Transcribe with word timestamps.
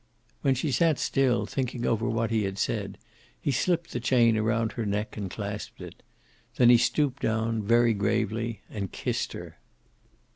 When 0.41 0.55
she 0.55 0.71
sat 0.71 0.97
still, 0.97 1.45
thinking 1.45 1.85
over 1.85 2.09
what 2.09 2.31
he 2.31 2.45
had 2.45 2.57
said, 2.57 2.97
he 3.39 3.51
slipped 3.51 3.91
the 3.93 3.99
chain 3.99 4.35
around 4.35 4.71
her 4.71 4.83
neck 4.83 5.15
and 5.15 5.29
clasped 5.29 5.79
it. 5.79 6.01
Then 6.55 6.71
he 6.71 6.77
stooped 6.79 7.21
down, 7.21 7.61
very 7.61 7.93
gravely, 7.93 8.61
and 8.67 8.91
kissed 8.91 9.33
her. 9.33 9.59